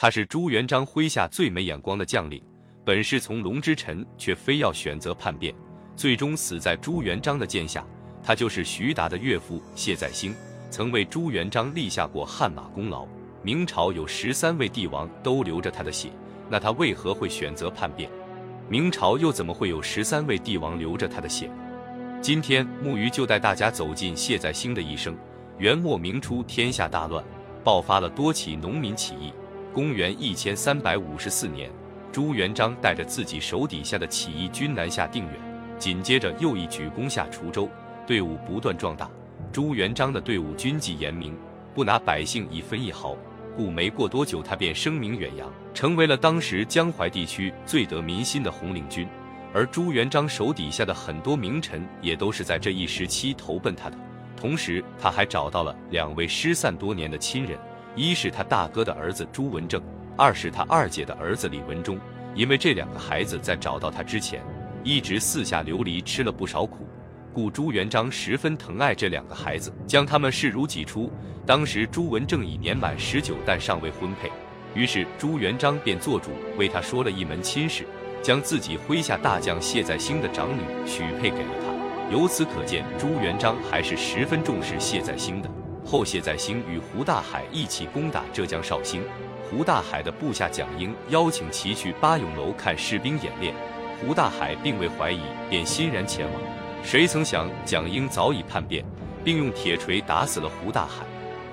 [0.00, 2.40] 他是朱元璋麾下最没眼光的将领，
[2.84, 5.52] 本是从龙之臣，却非要选择叛变，
[5.96, 7.84] 最终死在朱元璋的剑下。
[8.22, 10.32] 他就是徐达的岳父谢再兴，
[10.70, 13.08] 曾为朱元璋立下过汗马功劳。
[13.42, 16.10] 明朝有十三位帝王都流着他的血，
[16.48, 18.08] 那他为何会选择叛变？
[18.68, 21.50] 明朝又怎么会有十三位帝王流着他的血？
[22.22, 25.18] 今天木鱼就带大家走进谢再兴的一生。
[25.58, 27.24] 元末明初，天下大乱，
[27.64, 29.32] 爆发了多起农民起义。
[29.78, 31.70] 公元一千三百五十四年，
[32.10, 35.34] 朱元璋带着自己手底下的起义军南下定远，
[35.78, 37.70] 紧接着又一举攻下滁州。
[38.04, 39.08] 队伍不断壮大，
[39.52, 41.32] 朱元璋的队伍军纪严明，
[41.76, 43.16] 不拿百姓一分一毫，
[43.56, 49.06] 故没过多久，他便声名远扬，成为了当时江淮地区最得民心的红领军。
[49.54, 53.96] 而朱元璋手底下的很多名臣也都是在这一时期投奔他的。
[54.36, 57.56] 同时，他还找到了两位失散多年的亲人，
[57.94, 59.82] 一是他大哥的儿子朱文正，
[60.16, 61.98] 二是他二姐的儿子李文忠。
[62.34, 64.40] 因为这两个孩子在找到他之前，
[64.84, 66.86] 一直四下流离，吃了不少苦。
[67.32, 71.10] 故朱元璋十分疼爱这两个孩子，将他们视如己出。
[71.44, 74.30] 当时朱文正已年满十九，但尚未婚配，
[74.74, 77.84] 于是朱元璋便做主为他说了一门亲事，
[78.22, 82.12] 将自己麾下大将谢再兴的长女许配给了他。
[82.12, 85.50] 由此可见，朱元璋还是十分重视谢再兴的。
[85.90, 89.02] 后谢再兴与胡大海一起攻打浙江绍兴，
[89.48, 93.54] 胡大海的部下蒋英邀请其去八永楼看士兵演练，
[93.98, 96.42] 胡大海并未怀疑，便欣然前往。
[96.84, 98.84] 谁曾想，蒋英早已叛变，
[99.24, 101.06] 并用铁锤打死了胡大海。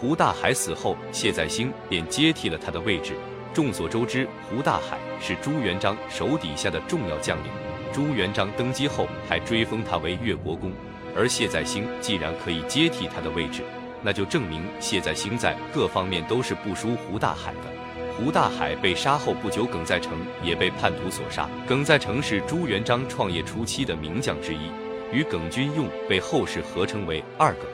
[0.00, 3.14] 胡大海死后，谢再兴便接替了他的位置。
[3.52, 7.50] 众所周知，胡大海是朱元璋手底下的重要将领。
[7.92, 10.70] 朱元璋登基后，还追封他为越国公。
[11.16, 13.64] 而谢再兴既然可以接替他的位置，
[14.02, 17.60] 那就证明谢载兴在各方面都是不输胡大海的。
[18.16, 21.48] 胡大海被杀后不久，耿在成也被叛徒所杀。
[21.66, 24.70] 耿在成是朱元璋创业初期的名将之一。
[25.12, 27.64] 与耿君用被后世合称为二耿，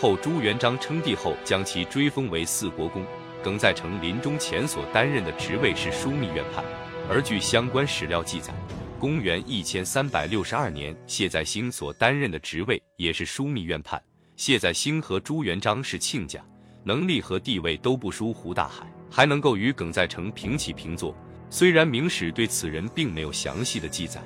[0.00, 3.04] 后朱元璋称帝后，将其追封为四国公。
[3.42, 6.64] 耿在成临终前所担任的职位是枢密院判，
[7.10, 8.54] 而据相关史料记载，
[8.98, 14.00] 公元一千三百六十二年，谢载兴所担任的职位也是枢密院判。
[14.36, 16.40] 谢载兴和朱元璋是亲家，
[16.82, 21.16] 能力和地位都不输胡大海，还能够与耿在成平起平坐。
[21.50, 24.20] 虽然明史对此人并没有详细的记载。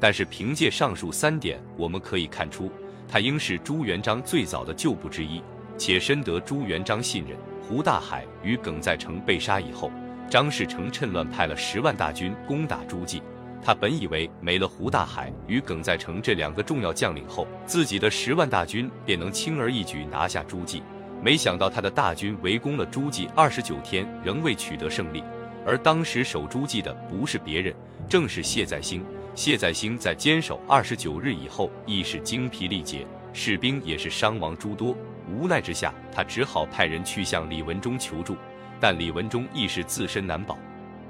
[0.00, 2.70] 但是凭借上述三点，我们可以看出，
[3.08, 5.42] 他应是朱元璋最早的旧部之一，
[5.78, 7.36] 且深得朱元璋信任。
[7.62, 9.90] 胡大海与耿在成被杀以后，
[10.28, 13.22] 张士诚趁乱派了十万大军攻打诸暨。
[13.64, 20.82] 他本以为没了胡大海与耿在成这两个重要将领后，自己的十万大军便能轻而易举拿下诸暨。
[21.22, 25.24] 没想到他的大军围攻了诸暨二十九天，仍未取得胜利。
[25.64, 27.74] 而当时守诸暨的不是别人，
[28.06, 29.02] 正是谢再兴。
[29.34, 34.94] 谢再兴在坚守二十九日以后，亦是精疲力竭，士兵也是伤亡诸多。
[35.26, 38.36] 无奈之下，他只好派人去向李文忠求助，
[38.78, 40.58] 但李文忠亦是自身难保，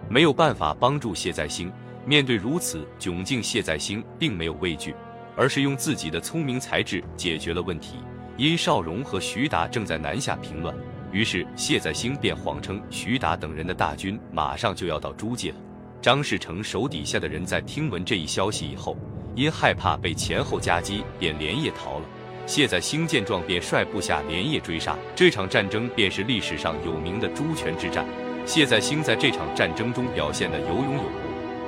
[0.09, 1.71] 没有办法帮助谢再兴。
[2.07, 4.95] 面对如此窘境，谢再兴并没有畏惧，
[5.37, 7.97] 而是用自己的聪明才智解决了问题。
[8.37, 10.75] 因邵荣和徐达正在南下平乱，
[11.13, 15.57] 于是谢再兴便谎称徐达等人的大军马上就要到诸暨了。
[16.03, 18.97] 张士诚手底下的人在听闻这一消息以后，
[19.35, 22.05] 因害怕被前后夹击，便连夜逃了。
[22.47, 24.95] 谢再兴见状，便率部下连夜追杀。
[25.15, 28.05] 这场战争便是历史上有名的朱权之战。
[28.45, 31.09] 谢再兴在这场战争中表现得有勇有谋，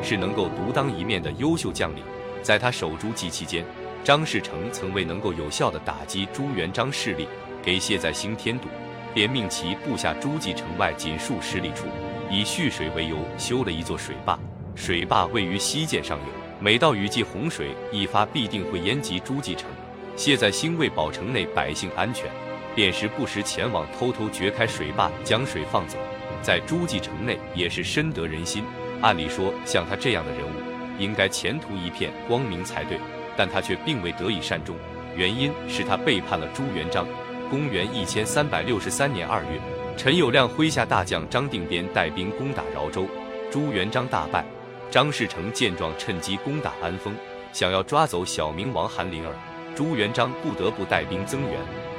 [0.03, 2.03] 是能够独当一面的优秀将领。
[2.43, 3.65] 在他守诸暨期间，
[4.05, 7.27] 张士诚曾为能够有效地打击朱元璋势力，
[7.63, 8.69] 给谢载兴添堵，
[9.13, 11.87] 便命其部下诸暨城外仅数十里处。
[12.31, 14.39] 以蓄水为由修了一座水坝，
[14.75, 16.25] 水坝位于西涧上游，
[16.61, 19.69] 每到雨季洪水一发，必定会淹及诸暨城。
[20.17, 22.31] 谢载兴为保城内百姓安全，
[22.75, 25.99] 便时不时前往偷偷掘开水坝，将水放走。
[26.43, 28.65] 在诸暨城内也是深得人心。
[29.03, 30.53] 按理说，像他这样的人物，
[30.99, 32.99] 应该前途一片光明才对，
[33.37, 34.75] 但他却并未得以善终，
[35.15, 37.07] 原因是他背叛了朱元璋。
[37.49, 39.61] 公元一千三百六十三年二月。
[39.97, 43.07] 陈友谅麾下大将张定边带兵攻打饶州，
[43.51, 44.45] 朱元璋大败。
[44.91, 47.15] 张士诚见状，趁机攻打安丰，
[47.53, 49.33] 想要抓走小明王韩林儿。
[49.75, 51.53] 朱元璋不得不带兵增援。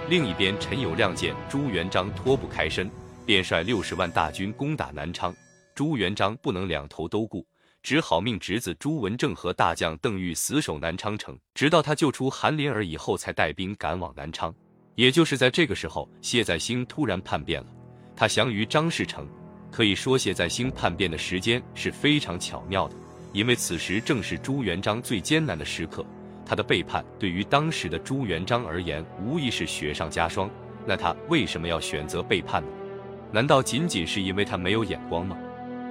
[0.10, 2.90] 另一边，陈友谅见朱元璋脱不开身，
[3.26, 5.34] 便率六十万大军攻打南昌。
[5.78, 7.46] 朱元璋不能两头都顾，
[7.84, 14.52] 只好命侄子朱文正和大将邓愈死守南昌城，直到他救出韩林儿以后，才带兵赶往南昌。
[14.96, 17.68] 也就是在这个时候，谢再兴突然叛变了。
[18.16, 19.28] 他降于张士诚，
[19.72, 22.96] 可以说谢在兴叛变的时间是非常巧妙的，
[23.32, 26.04] 因为此时正是朱元璋最艰难的时刻。
[26.44, 30.50] 他的背叛对于当时的朱元璋而言，无疑是雪上加霜。
[30.88, 32.70] 那他为什么要选择背叛呢？
[33.32, 35.38] 难道仅仅是因为他没有眼光吗？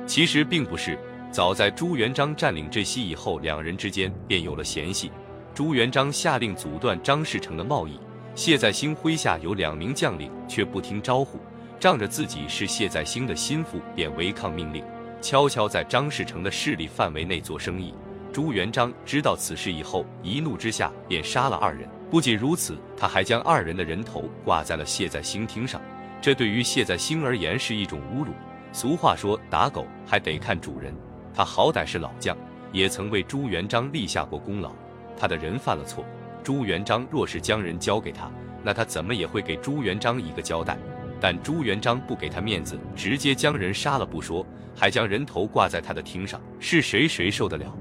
[0.06, 0.98] 其实并不是。
[1.32, 5.10] 早在朱元璋占领这西以后，两人之间便有了嫌隙。
[5.54, 7.98] 朱元璋下令阻断张士诚的贸易，
[8.34, 11.38] 谢在兴麾下有两名将领却不听招呼，
[11.78, 14.82] 仗着自己是谢在兴的心腹，便违抗命令，
[15.20, 17.92] 悄悄在张士诚的势力范围内做生意。
[18.32, 21.88] 朱元璋知道此事以后，一怒之下便杀了二人。
[22.10, 25.80] 不仅如此，他还将二人的人头挂在了谢在兴厅上。
[26.20, 28.32] 这对于谢在兴而言是一种侮辱。
[28.76, 30.94] 俗话说，打狗还得看主人。
[31.34, 32.36] 他好歹是老将，
[32.72, 34.70] 也曾为朱元璋立下过功劳。
[35.16, 36.04] 他的人犯了错，
[36.44, 38.30] 朱元璋若是将人交给他，
[38.62, 40.76] 那他怎么也会给朱元璋一个交代。
[41.18, 44.44] 但朱元璋不给他面子，直接将人杀了不说，
[44.76, 47.74] 还将人头挂在他的厅上，是谁谁受得了？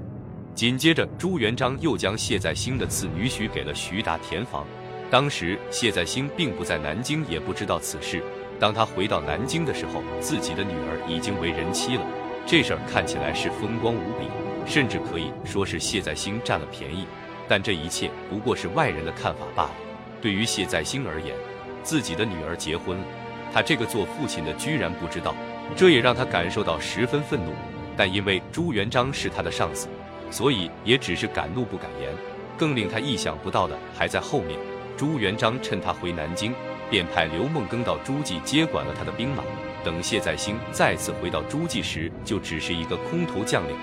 [0.54, 4.64] 紧接着，朱元璋又将谢再兴的次女许给了徐达填房。
[5.10, 8.22] 当时谢再兴并不在南京，也不知道此事。
[8.58, 12.02] 当他回到南京的时候，自己的女儿已经为人妻了。
[12.46, 14.28] 这事儿看起来是风光无比，
[14.66, 17.06] 甚至可以说是谢在兴占了便宜。
[17.48, 19.70] 但这一切不过是外人的看法罢了。
[20.20, 21.34] 对于谢在兴而言，
[21.82, 23.04] 自己的女儿结婚了，
[23.52, 25.34] 他这个做父亲的居然不知道，
[25.76, 27.52] 这也让他感受到十分愤怒。
[27.96, 29.88] 但因为朱元璋是他的上司。
[30.28, 32.12] 所以也只是敢怒不敢言，
[32.58, 34.58] 更令他意想不到的还在后面。
[34.96, 36.52] 朱元璋趁他回南京，
[36.90, 39.42] 便派刘梦庚到诸暨接管了他的兵马。
[39.84, 43.76] 等谢再兴再次回到诸暨时，就只是一个空头将领。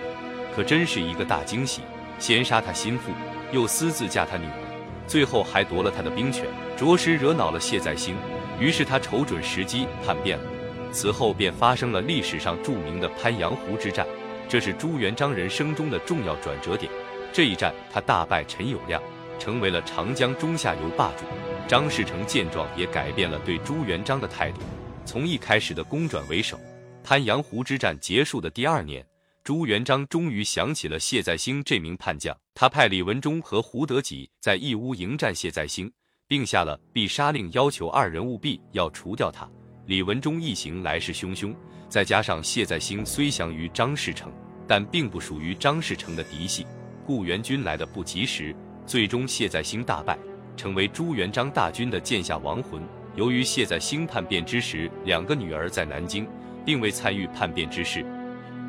[0.55, 1.81] 可真是一个大惊喜，
[2.19, 3.11] 先杀他心腹，
[3.51, 4.59] 又私自嫁他女儿，
[5.07, 6.45] 最后还夺了他的兵权，
[6.77, 8.15] 着实惹恼了谢再兴。
[8.59, 10.45] 于是他瞅准时机叛变了。
[10.91, 14.05] 此后便发生了历史上著名的鄱阳湖之战。
[14.47, 16.91] 这是朱元璋人生中的重要转折点。
[17.31, 18.99] 这一战，他大败陈友谅，
[19.39, 21.25] 成为了长江中下游霸主。
[21.67, 24.59] 张士诚见状，也改变了对朱元璋的态度，
[25.05, 26.59] 从一开始的攻转为守。
[27.05, 29.05] 鄱阳湖之战结束的第二年，
[29.43, 35.91] 朱元璋终于想起了谢再兴这名叛将，他派李文忠和胡德己在义乌迎战谢再兴，
[36.27, 39.49] 并下了必杀令，要求二人务必要除掉他。
[39.85, 41.53] 李文忠一行来势汹汹，
[41.89, 44.31] 再加上谢再兴虽降于张士诚，
[44.65, 46.65] 但并不属于张士诚的嫡系，
[47.05, 50.17] 故援军来的不及时，最终谢在兴大败，
[50.55, 52.81] 成为朱元璋大军的剑下亡魂。
[53.15, 56.27] 由于谢在兴叛变之时，两个女儿在南京，
[56.65, 58.05] 并未参与叛变之事，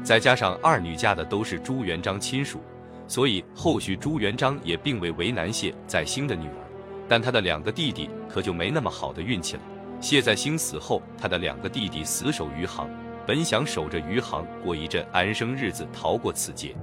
[0.03, 2.61] 再加上二女嫁的都是朱元璋亲属，
[3.09, 6.61] 所以后续朱元璋也并未为难谢在兴的女儿，
[7.09, 9.63] 但他的两个弟弟可就没那么好的运气了。
[10.01, 12.87] 谢在兴死后，他的两个弟弟死守余杭，
[13.27, 16.77] 本想守着余杭过一阵安生日子，逃过此劫。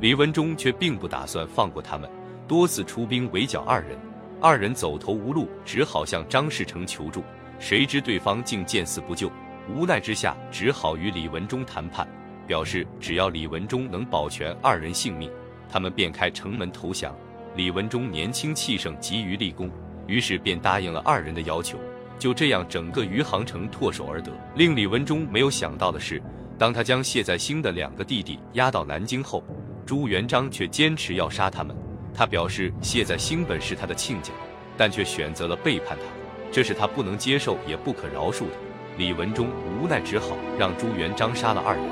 [0.00, 2.08] 李文忠却并不打算放过他们，
[2.48, 3.96] 多次出兵围剿二人。
[4.40, 7.22] 二人走投无路，只好向张士诚求助，
[7.58, 9.30] 谁知对方竟见死不救。
[9.68, 12.08] 无奈之下，只好与李文忠谈判，
[12.46, 15.30] 表示只要李文忠能保全二人性命，
[15.68, 17.14] 他们便开城门投降。
[17.54, 19.68] 李文忠年轻气盛，急于立功，
[20.06, 21.76] 于是便答应了二人的要求。
[22.16, 24.30] 就这样，整个余杭城唾手而得。
[24.54, 26.22] 令李文忠没有想到的是，
[26.56, 29.42] 当他将谢在兴的两个弟弟押到南京后，
[29.84, 31.76] 朱元璋却坚持要杀他们。
[32.18, 34.32] 他表示谢在兴本是他的亲家，
[34.76, 36.04] 但却选择了背叛他，
[36.50, 38.56] 这是他不能接受也不可饶恕的。
[38.96, 41.84] 李文忠无奈，只好让朱元璋杀了二人。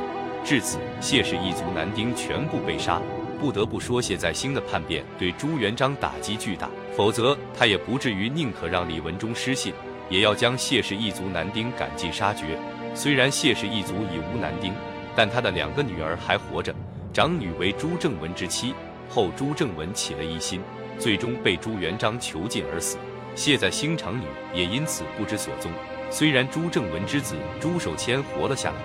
[0.44, 3.00] 至此，谢氏一族男丁全部被杀。
[3.38, 9.72] 不得不说，谢在兴的叛变对朱元璋打击巨大，否则他也不至于宁可让李文忠失信。
[10.10, 12.58] 也要将谢氏一族男丁赶尽杀绝。
[12.96, 14.72] 虽然谢氏一族已无男丁，
[15.14, 16.74] 但他的两个女儿还活着。
[17.12, 18.74] 长女为朱正文之妻，
[19.08, 20.60] 后朱正文起了疑心，
[20.98, 22.96] 最终被朱元璋囚禁而死。
[23.34, 25.70] 谢在兴长女也因此不知所踪。
[26.10, 28.76] 虽然朱正文之子朱守谦活了下来，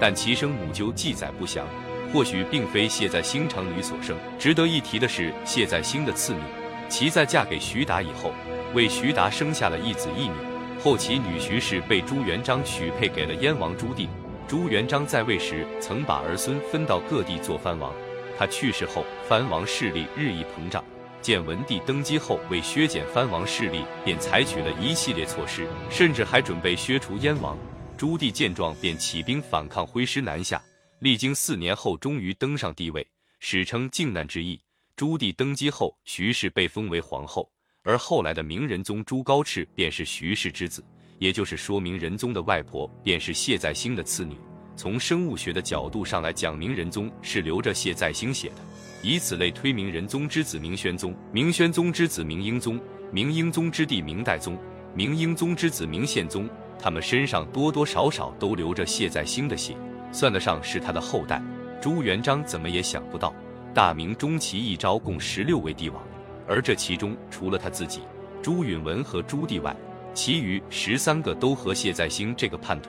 [0.00, 1.66] 但其生母就记载不详，
[2.12, 4.16] 或许并非谢在兴长女所生。
[4.38, 6.40] 值得一提的是，谢在兴的次女，
[6.88, 8.32] 其在嫁给徐达以后，
[8.74, 10.34] 为徐达生下了一子一女。
[10.82, 14.08] 后其女徐氏被朱元璋许配给了燕王朱棣。
[14.48, 17.92] 朱元璋在位时，曾把儿孙分到各地做藩王。
[18.40, 20.82] 他去世后，藩王势力日益膨胀。
[21.20, 27.54] 建文帝登基后，为削减藩王势力，便采取了一系列措施，甚至还准备削除燕王。
[27.98, 30.58] 朱棣见状，便起兵反抗，挥师南下。
[31.00, 33.06] 历经四年后，终于登上帝位，
[33.40, 34.58] 史称靖难之役。
[34.96, 37.46] 朱棣登基后，徐氏被封为皇后。
[37.82, 40.82] 而后来的明仁宗朱高炽便是徐氏之子，
[41.18, 44.34] 也就是说明仁宗的外婆便是谢再兴的次女。
[44.80, 48.54] 从生物学的角度上来讲，明仁宗是留着谢再兴写的，
[49.02, 52.80] 以此类推，明仁宗之子明宣宗，明宣宗之子明英宗，
[53.12, 54.56] 明英宗之弟明代宗，
[54.94, 59.76] 明英宗之子明宪宗，他们身上多多少少都流着谢再兴的血，
[60.12, 61.42] 算得上是他的后代。
[61.78, 63.34] 朱元璋怎么也想不到，
[63.74, 66.02] 大明中期一朝共十六位帝王，
[66.48, 68.00] 而这其中除了他自己
[68.42, 69.76] 朱允文和朱棣外，
[70.14, 72.88] 其余十三个都和谢再兴这个叛徒。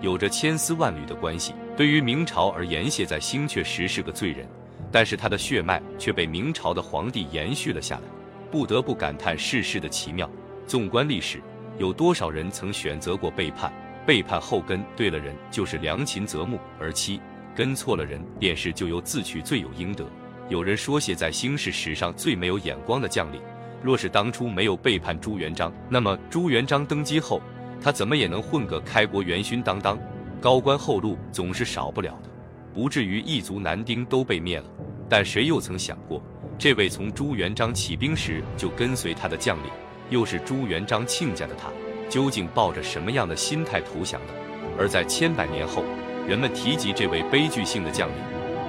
[0.00, 1.54] 有着千丝万缕的关系。
[1.76, 4.46] 对于明朝而言，谢在兴确实是个罪人，
[4.90, 8.02] 但是他的血脉却被明朝的皇帝延续了下来，
[8.50, 10.28] 不得不感叹世事的奇妙。
[10.66, 11.40] 纵观历史，
[11.78, 13.72] 有多少人曾选择过背叛？
[14.06, 17.20] 背叛后跟对了人，就是良禽择木而栖；
[17.54, 20.04] 跟错了人，便是咎由自取，罪有应得。
[20.48, 23.40] 有人说谢在兴是史上最没有眼光的将领，
[23.82, 27.40] 若是当初没有背叛朱元璋，那么朱元璋登基后。
[27.80, 29.98] 他怎么也能混个开国元勋当当，
[30.40, 32.28] 高官厚禄总是少不了的，
[32.74, 34.64] 不至于一族男丁都被灭了。
[35.08, 36.22] 但谁又曾想过，
[36.58, 39.70] 这位从朱元璋起兵时就跟随他的将领，
[40.10, 41.68] 又是朱元璋亲家的他，
[42.08, 44.34] 究竟抱着什么样的心态投降的？
[44.78, 45.84] 而在千百年后，
[46.28, 48.16] 人们提及这位悲剧性的将领，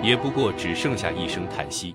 [0.01, 1.89] 也不过只剩下一声叹息。